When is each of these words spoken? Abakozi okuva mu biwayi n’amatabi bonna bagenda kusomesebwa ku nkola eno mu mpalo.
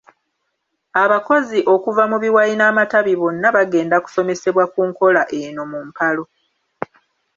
Abakozi 1.03 1.59
okuva 1.73 2.03
mu 2.11 2.17
biwayi 2.23 2.53
n’amatabi 2.57 3.13
bonna 3.21 3.47
bagenda 3.57 3.95
kusomesebwa 4.03 4.63
ku 4.73 4.79
nkola 4.89 5.21
eno 5.41 5.63
mu 5.71 5.79
mpalo. 5.89 6.23